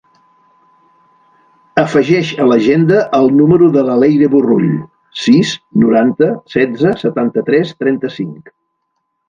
[1.81, 4.67] Afegeix a l'agenda el número de la Leyre Borrull:
[5.27, 5.53] sis,
[5.85, 8.55] noranta, setze, setanta-tres, trenta-cinc.